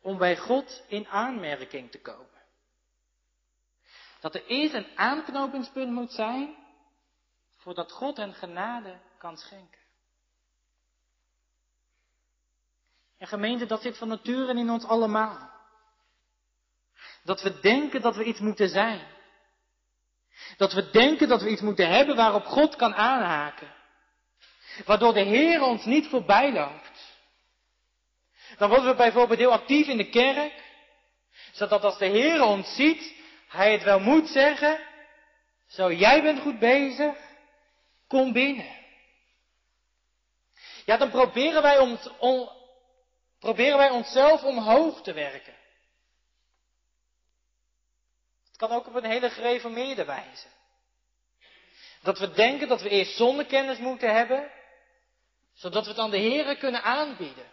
[0.00, 2.40] om bij God in aanmerking te komen.
[4.20, 6.56] Dat er eerst een aanknopingspunt moet zijn
[7.56, 9.79] voordat God hen genade kan schenken.
[13.20, 15.50] En gemeente, dat zit van nature in ons allemaal.
[17.22, 19.06] Dat we denken dat we iets moeten zijn.
[20.56, 23.74] Dat we denken dat we iets moeten hebben waarop God kan aanhaken.
[24.84, 27.18] Waardoor de Heer ons niet voorbij loopt.
[28.58, 30.52] Dan worden we bijvoorbeeld heel actief in de kerk.
[31.52, 33.14] Zodat als de Heer ons ziet,
[33.48, 34.80] Hij het wel moet zeggen.
[35.66, 37.14] Zo, jij bent goed bezig.
[38.06, 38.78] Kom binnen.
[40.84, 42.58] Ja, dan proberen wij, om, om,
[43.40, 45.54] proberen wij onszelf omhoog te werken.
[48.46, 50.46] Het kan ook op een hele gereformeerde wijze.
[52.02, 54.50] Dat we denken dat we eerst zonnekennis moeten hebben,
[55.52, 57.46] zodat we het aan de Heeren kunnen aanbieden.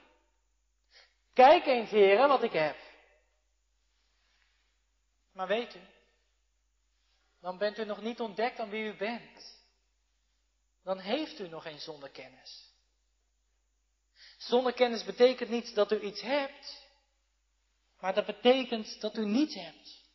[1.33, 2.77] Kijk eens, Heren, wat ik heb.
[5.33, 5.79] Maar weet u,
[7.41, 9.57] dan bent u nog niet ontdekt aan wie u bent
[10.87, 12.66] dan heeft u nog geen zonnekennis.
[14.47, 16.87] Zonnekennis betekent niet dat u iets hebt,
[17.99, 20.05] maar dat betekent dat u niets hebt.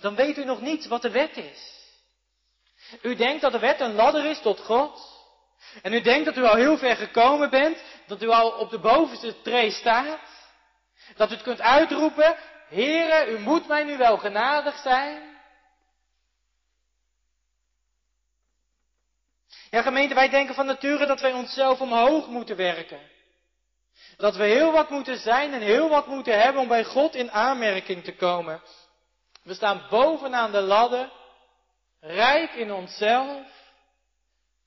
[0.00, 1.76] Dan weet u nog niet wat de wet is.
[3.02, 5.16] U denkt dat de wet een ladder is tot God.
[5.82, 8.78] En u denkt dat u al heel ver gekomen bent, dat u al op de
[8.78, 10.20] bovenste tree staat.
[11.16, 12.36] Dat u het kunt uitroepen,
[12.68, 15.37] Heere, u moet mij nu wel genadig zijn.
[19.70, 23.00] Ja, gemeente, wij denken van nature dat wij onszelf omhoog moeten werken.
[24.16, 27.30] Dat we heel wat moeten zijn en heel wat moeten hebben om bij God in
[27.30, 28.62] aanmerking te komen.
[29.42, 31.12] We staan bovenaan de ladder,
[32.00, 33.46] rijk in onszelf,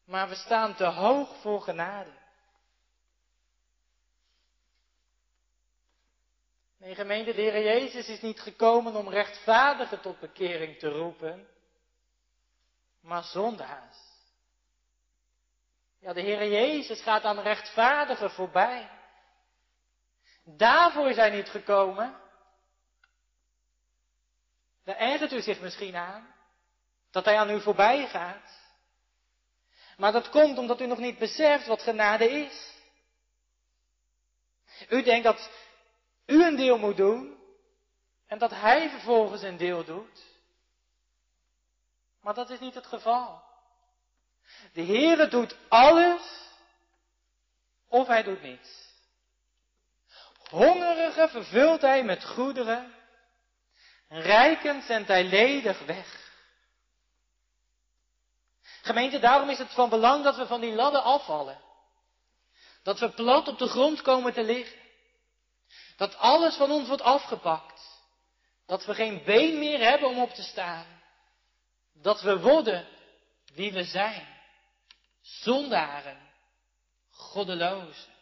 [0.05, 2.19] maar we staan te hoog voor genade.
[6.77, 11.47] Nee, gemeente, de Heer Jezus is niet gekomen om rechtvaardigen tot bekering te roepen,
[13.01, 14.10] maar zondaars.
[16.01, 18.89] Ja, de Heer Jezus gaat aan rechtvaardigen voorbij.
[20.43, 22.19] Daarvoor is hij niet gekomen.
[24.83, 26.35] Daar ergert u zich misschien aan.
[27.11, 28.59] Dat hij aan u voorbij gaat.
[29.97, 32.73] Maar dat komt omdat u nog niet beseft wat genade is.
[34.89, 35.49] U denkt dat
[36.25, 37.39] u een deel moet doen.
[38.27, 40.23] En dat hij vervolgens een deel doet.
[42.21, 43.50] Maar dat is niet het geval.
[44.73, 46.21] De Heere doet alles
[47.87, 48.89] of hij doet niets.
[50.49, 52.93] Hongerigen vervult hij met goederen,
[54.07, 56.19] rijken zendt hij ledig weg.
[58.81, 61.59] Gemeente, daarom is het van belang dat we van die ladder afvallen.
[62.83, 64.79] Dat we plat op de grond komen te liggen.
[65.97, 67.81] Dat alles van ons wordt afgepakt.
[68.65, 70.85] Dat we geen been meer hebben om op te staan.
[71.93, 72.87] Dat we worden
[73.53, 74.40] wie we zijn.
[75.21, 76.29] Zondaren,
[77.09, 78.13] goddelozen.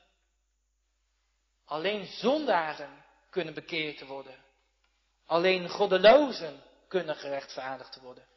[1.65, 4.35] Alleen zondaren kunnen bekeerd worden.
[5.25, 8.27] Alleen goddelozen kunnen gerechtvaardigd worden.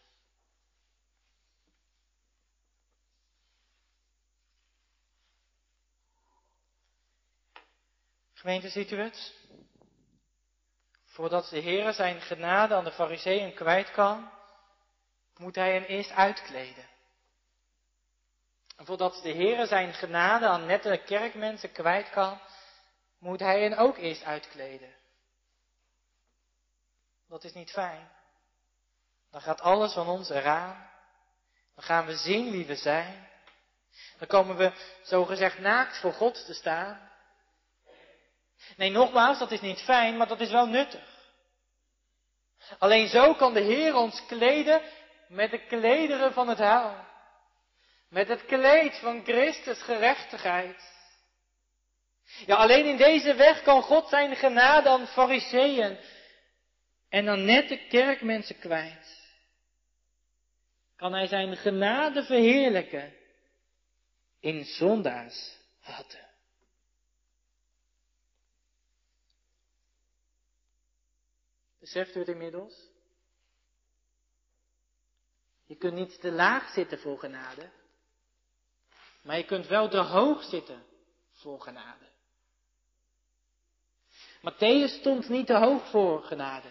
[8.32, 9.34] Gemeente, ziet u het?
[11.04, 14.30] Voordat de Heer zijn genade aan de fariseeën kwijt kan,
[15.36, 16.91] moet hij hen eerst uitkleden.
[18.83, 22.41] En voordat de Heer zijn genade aan nette kerkmensen kwijt kan,
[23.18, 24.95] moet hij hen ook eerst uitkleden.
[27.28, 28.11] Dat is niet fijn.
[29.30, 30.91] Dan gaat alles van ons eraan.
[31.74, 33.28] Dan gaan we zien wie we zijn.
[34.18, 34.72] Dan komen we
[35.03, 37.11] zogezegd naakt voor God te staan.
[38.76, 41.09] Nee, nogmaals, dat is niet fijn, maar dat is wel nuttig.
[42.78, 44.83] Alleen zo kan de Heer ons kleden
[45.28, 47.11] met de klederen van het heil.
[48.12, 50.90] Met het kleed van Christus gerechtigheid.
[52.46, 55.98] Ja, alleen in deze weg kan God zijn genade aan fariseeën
[57.08, 59.20] en aan nette kerkmensen kwijt.
[60.96, 63.14] Kan hij zijn genade verheerlijken
[64.40, 66.28] in zondaars hadden.
[71.78, 72.90] Beseft u het inmiddels?
[75.64, 77.70] Je kunt niet te laag zitten voor genade,
[79.23, 80.85] maar je kunt wel te hoog zitten
[81.33, 82.11] voor genade.
[84.41, 86.68] Matthäus stond niet te hoog voor genade.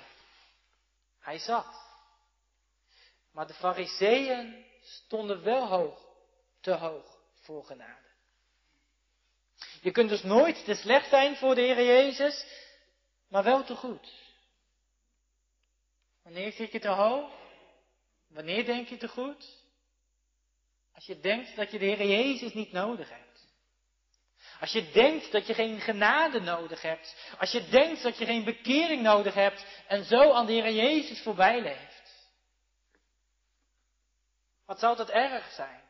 [1.20, 1.90] Hij zat.
[3.32, 6.00] Maar de fariseeën stonden wel hoog,
[6.62, 8.10] te hoog voor genade.
[9.82, 12.46] Je kunt dus nooit te slecht zijn voor de Heer Jezus,
[13.28, 14.14] maar wel te goed.
[16.24, 17.32] Wanneer zit je te hoog?
[18.28, 19.61] Wanneer denk je te goed?
[21.02, 23.48] Als je denkt dat je de Heer Jezus niet nodig hebt.
[24.60, 27.16] Als je denkt dat je geen genade nodig hebt.
[27.40, 31.22] Als je denkt dat je geen bekering nodig hebt en zo aan de Heer Jezus
[31.22, 32.30] voorbij leeft.
[34.66, 35.82] Wat zou dat erg zijn?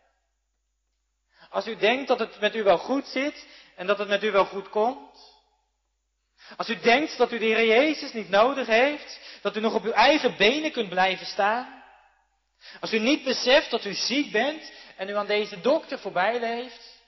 [1.49, 4.31] Als u denkt dat het met u wel goed zit en dat het met u
[4.31, 5.39] wel goed komt.
[6.57, 9.83] Als u denkt dat u de Heer Jezus niet nodig heeft, dat u nog op
[9.83, 11.80] uw eigen benen kunt blijven staan.
[12.79, 16.99] Als u niet beseft dat u ziek bent en u aan deze dokter voorbij leeft.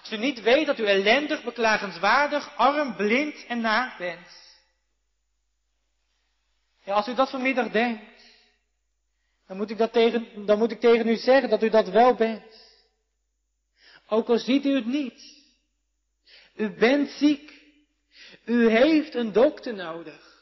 [0.00, 4.42] Als u niet weet dat u ellendig, beklagenswaardig, arm, blind en naakt bent.
[6.84, 8.22] Ja, als u dat vanmiddag denkt,
[9.46, 12.14] dan moet, ik dat tegen, dan moet ik tegen u zeggen dat u dat wel
[12.14, 12.72] bent.
[14.08, 15.42] Ook al ziet u het niet.
[16.54, 17.52] U bent ziek.
[18.44, 20.33] U heeft een dokter nodig.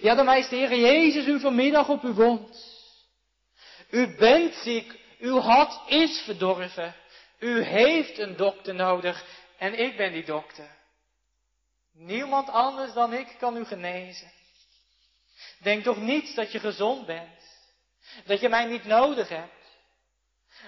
[0.00, 2.72] Ja, dan wijst de Heer Jezus u vanmiddag op uw wond.
[3.90, 5.02] U bent ziek.
[5.18, 6.94] Uw hart is verdorven.
[7.38, 9.24] U heeft een dokter nodig
[9.58, 10.68] en ik ben die dokter.
[11.92, 14.32] Niemand anders dan ik kan u genezen.
[15.58, 17.52] Denk toch niet dat je gezond bent.
[18.24, 19.64] Dat je mij niet nodig hebt.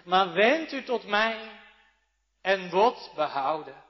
[0.04, 1.50] Maar wend u tot mij
[2.42, 3.84] en wordt behouden.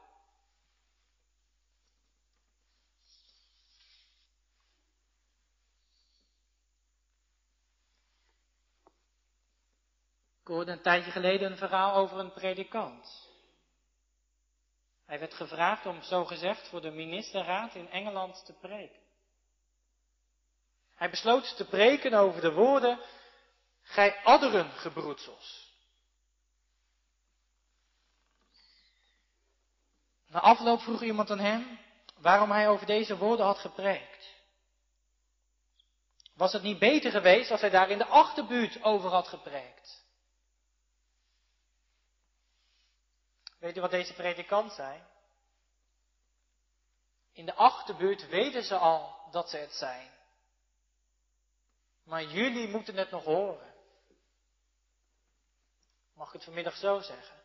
[10.46, 13.28] Ik hoorde een tijdje geleden een verhaal over een predikant.
[15.06, 19.00] Hij werd gevraagd om zogezegd voor de ministerraad in Engeland te preken.
[20.94, 23.00] Hij besloot te preken over de woorden,
[23.82, 25.72] gij adderen gebroedsels.
[30.28, 31.78] Na afloop vroeg iemand aan hem
[32.16, 34.34] waarom hij over deze woorden had gepreekt.
[36.34, 40.05] Was het niet beter geweest als hij daar in de achterbuurt over had gepreekt?
[43.66, 45.02] Weet u wat deze predikant zei?
[47.32, 50.10] In de achterbuurt weten ze al dat ze het zijn.
[52.04, 53.74] Maar jullie moeten het nog horen.
[56.14, 57.36] Mag ik het vanmiddag zo zeggen?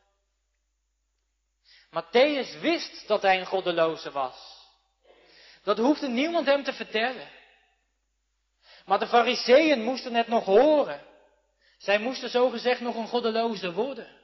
[1.90, 4.68] Matthäus wist dat hij een goddeloze was.
[5.64, 7.30] Dat hoefde niemand hem te vertellen.
[8.86, 11.06] Maar de fariseeën moesten het nog horen.
[11.78, 14.21] Zij moesten zogezegd nog een goddeloze worden.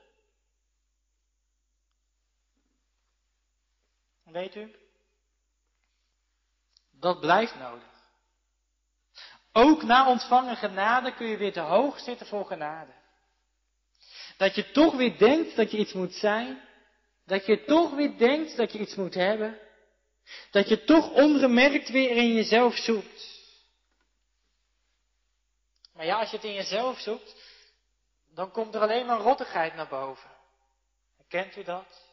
[4.32, 4.76] Weet u?
[6.92, 7.96] Dat blijft nodig.
[9.52, 12.92] Ook na ontvangen genade kun je weer te hoog zitten voor genade.
[14.38, 16.62] Dat je toch weer denkt dat je iets moet zijn.
[17.26, 19.60] Dat je toch weer denkt dat je iets moet hebben.
[20.52, 23.36] Dat je toch ongemerkt weer in jezelf zoekt.
[25.94, 27.36] Maar ja, als je het in jezelf zoekt,
[28.34, 30.30] dan komt er alleen maar rottigheid naar boven.
[31.28, 32.07] Kent u dat?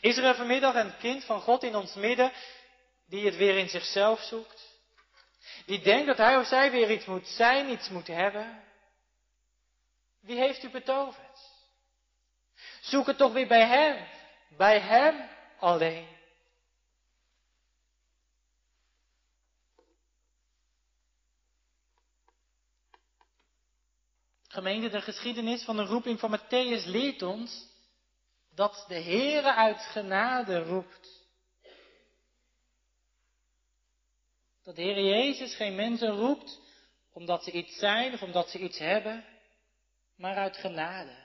[0.00, 2.32] Is er vanmiddag een kind van God in ons midden
[3.06, 4.72] die het weer in zichzelf zoekt?
[5.66, 8.62] Die denkt dat hij of zij weer iets moet zijn, iets moet hebben?
[10.20, 11.52] Wie heeft u betoverd?
[12.80, 14.06] Zoek het toch weer bij Hem,
[14.56, 15.28] bij Hem
[15.58, 16.06] alleen.
[24.48, 27.72] Gemeente, de geschiedenis van de roeping van Matthäus leert ons
[28.54, 31.22] dat de Heere uit genade roept.
[34.62, 36.60] Dat de Heer Jezus geen mensen roept
[37.12, 39.24] omdat ze iets zijn of omdat ze iets hebben,
[40.16, 41.22] maar uit genade.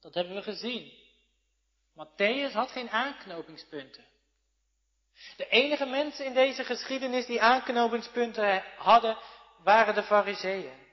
[0.00, 0.92] Dat hebben we gezien.
[1.92, 4.04] Matthäus had geen aanknopingspunten.
[5.36, 9.18] De enige mensen in deze geschiedenis die aanknopingspunten hadden,
[9.62, 10.85] waren de fariseeën.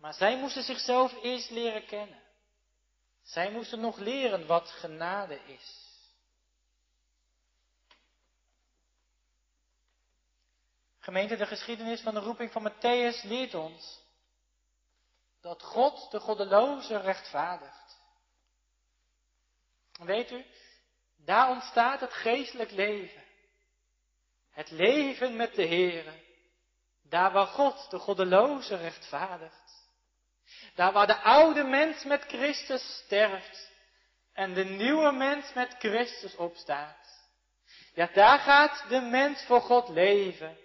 [0.00, 2.22] Maar zij moesten zichzelf eerst leren kennen.
[3.22, 5.88] Zij moesten nog leren wat genade is.
[10.98, 14.00] Gemeente, de geschiedenis van de roeping van Matthäus leert ons
[15.40, 17.98] dat God de goddeloze rechtvaardigt.
[19.98, 20.44] Weet u,
[21.16, 23.24] daar ontstaat het geestelijk leven.
[24.50, 26.12] Het leven met de Heere.
[27.02, 29.69] Daar waar God de goddeloze rechtvaardigt.
[30.74, 33.70] Daar waar de oude mens met Christus sterft
[34.32, 37.28] en de nieuwe mens met Christus opstaat.
[37.94, 40.56] Ja, daar gaat de mens voor God leven.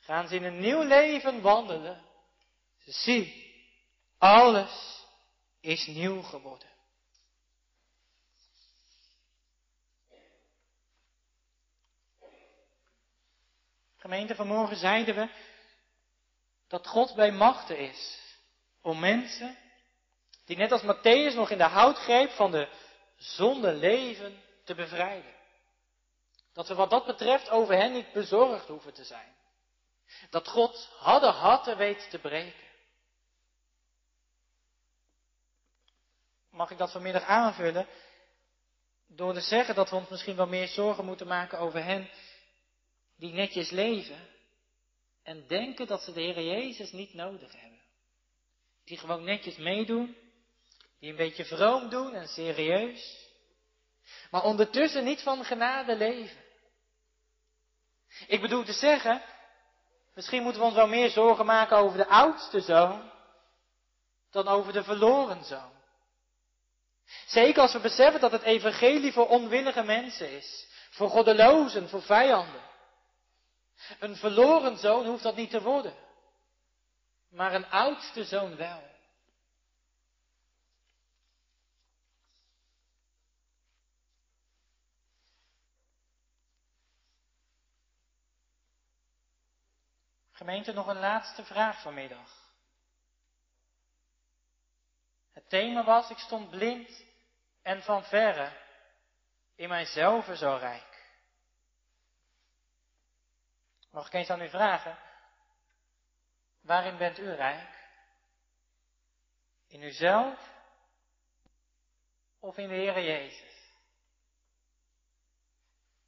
[0.00, 2.04] Gaan ze in een nieuw leven wandelen.
[2.84, 3.52] Zie,
[4.18, 5.04] alles
[5.60, 6.68] is nieuw geworden.
[13.96, 15.28] Gemeente, vanmorgen zeiden we
[16.68, 18.18] dat God bij machten is
[18.82, 19.56] om mensen
[20.44, 22.68] die net als Matthäus nog in de houtgreep van de
[23.16, 25.34] zonde leven te bevrijden.
[26.52, 29.36] Dat we wat dat betreft over hen niet bezorgd hoeven te zijn.
[30.30, 32.66] Dat God hadden harten weet te breken.
[36.50, 37.86] Mag ik dat vanmiddag aanvullen?
[39.06, 42.10] Door te zeggen dat we ons misschien wel meer zorgen moeten maken over hen
[43.16, 44.28] die netjes leven
[45.28, 47.80] en denken dat ze de Heer Jezus niet nodig hebben.
[48.84, 50.16] Die gewoon netjes meedoen,
[51.00, 53.30] die een beetje vroom doen en serieus,
[54.30, 56.44] maar ondertussen niet van genade leven.
[58.26, 59.22] Ik bedoel te zeggen,
[60.14, 63.10] misschien moeten we ons wel meer zorgen maken over de oudste zoon
[64.30, 65.72] dan over de verloren zoon.
[67.26, 72.67] Zeker als we beseffen dat het evangelie voor onwillige mensen is, voor goddelozen, voor vijanden.
[73.98, 75.94] Een verloren zoon hoeft dat niet te worden,
[77.28, 78.88] maar een oudste zoon wel.
[90.32, 92.46] Gemeente, nog een laatste vraag vanmiddag.
[95.32, 97.04] Het thema was, ik stond blind
[97.62, 98.52] en van verre
[99.54, 100.87] in mijzelf zo rijk.
[103.90, 104.98] Mag ik eens aan u vragen,
[106.60, 107.76] waarin bent u rijk?
[109.68, 110.38] In uzelf
[112.40, 113.56] of in de Heere Jezus?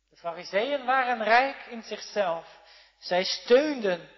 [0.08, 2.58] De fariseeën waren rijk in zichzelf.
[2.98, 4.08] Zij steunden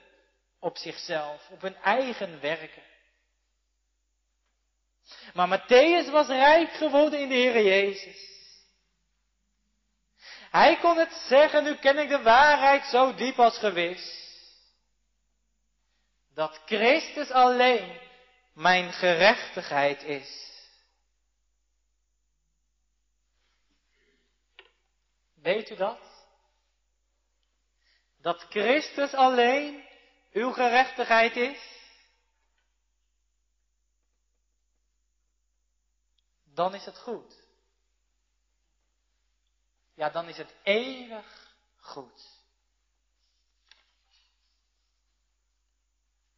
[0.58, 2.82] op zichzelf, op hun eigen werken.
[5.34, 8.31] Maar Matthäus was rijk geworden in de Heere Jezus.
[10.52, 14.30] Hij kon het zeggen, nu ken ik de waarheid zo diep als gewis.
[16.34, 18.00] Dat Christus alleen
[18.54, 20.50] mijn gerechtigheid is.
[25.34, 26.26] Weet u dat?
[28.20, 29.84] Dat Christus alleen
[30.32, 31.60] uw gerechtigheid is?
[36.44, 37.41] Dan is het goed
[40.02, 42.40] ja, dan is het eeuwig goed.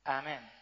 [0.03, 0.54] Amen.